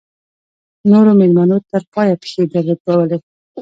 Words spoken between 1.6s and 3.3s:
تر پایه پښې دربولې.